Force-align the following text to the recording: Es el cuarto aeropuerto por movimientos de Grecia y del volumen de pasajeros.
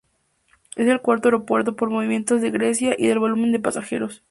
Es 0.77 0.87
el 0.87 0.99
cuarto 0.99 1.27
aeropuerto 1.27 1.75
por 1.75 1.91
movimientos 1.91 2.41
de 2.41 2.49
Grecia 2.49 2.95
y 2.97 3.05
del 3.05 3.19
volumen 3.19 3.51
de 3.51 3.59
pasajeros. 3.59 4.19